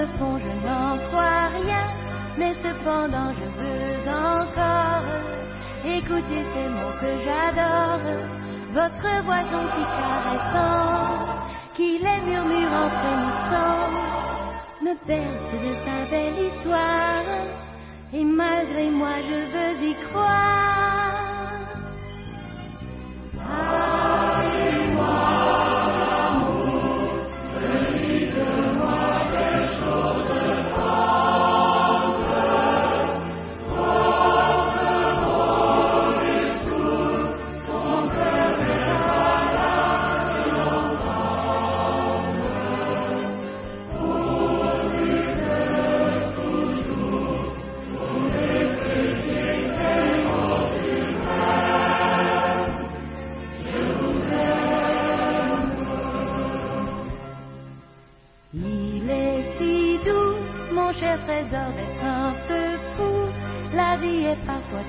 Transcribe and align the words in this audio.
le 0.00 0.06
fond, 0.18 0.38
je 0.38 0.52
n'en 0.66 0.96
crois 1.08 1.48
rien, 1.60 1.84
mais 2.38 2.54
cependant 2.62 3.32
je 3.38 3.46
veux 3.60 4.08
encore 4.08 5.04
écouter 5.84 6.42
ces 6.52 6.68
mots 6.76 6.96
que 7.00 7.12
j'adore, 7.24 8.04
votre 8.78 9.12
voix 9.26 9.44
donc 9.52 9.68
si 9.76 9.84
caressante, 9.98 11.28
qui 11.76 11.98
les 11.98 12.20
murmure 12.28 12.72
en 12.82 12.90
frémissant, 12.98 13.82
me 14.84 14.94
berce 15.06 15.52
de 15.64 15.72
sa 15.84 16.10
belle 16.10 16.38
histoire, 16.48 17.28
et 18.14 18.24
malgré 18.24 18.88
moi 18.90 19.16
je 19.18 19.38
veux 19.52 19.88
y 19.90 19.94
croire. 20.08 20.69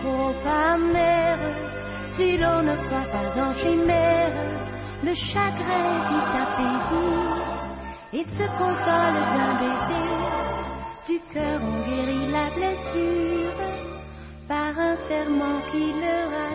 Trop 0.00 0.34
amère 0.46 1.38
si 2.16 2.36
l'on 2.38 2.62
ne 2.62 2.76
croit 2.86 3.10
pas 3.12 3.30
en 3.40 3.52
chimère. 3.62 4.32
Le 5.02 5.14
chagrin 5.14 5.88
qui 6.08 6.18
et 8.18 8.24
se 8.24 8.46
console 8.60 9.20
d'un 9.34 9.54
baiser. 9.60 10.10
Du 11.06 11.18
cœur 11.32 11.60
on 11.62 11.76
guérit 11.88 12.28
la 12.30 12.46
blessure 12.56 13.58
par 14.48 14.72
un 14.78 14.96
serment 15.08 15.60
qui 15.70 15.92
le 15.92 16.16
rassure. 16.32 16.45